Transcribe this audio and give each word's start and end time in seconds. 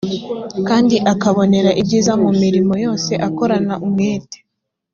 kandi 0.67 0.95
akabonera 1.13 1.71
ibyiza 1.81 2.13
mu 2.23 2.29
mirimo 2.41 2.73
yose 2.85 3.11
akorana 3.27 3.73
umwete. 3.85 4.37